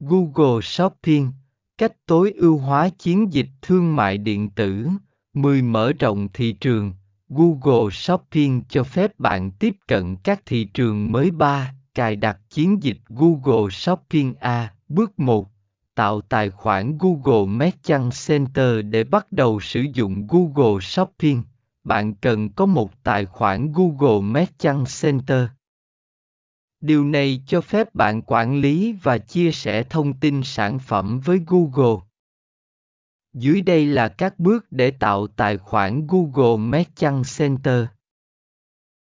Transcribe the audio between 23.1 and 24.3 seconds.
khoản Google